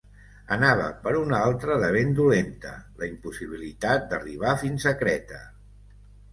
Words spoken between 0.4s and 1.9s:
Anava per una altra